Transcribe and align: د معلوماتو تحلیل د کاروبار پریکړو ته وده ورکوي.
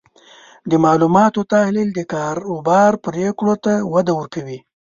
د 0.69 0.71
معلوماتو 0.83 1.39
تحلیل 1.53 1.89
د 1.93 1.99
کاروبار 2.13 2.91
پریکړو 3.05 3.53
ته 3.65 3.73
وده 3.93 4.13
ورکوي. 4.19 4.59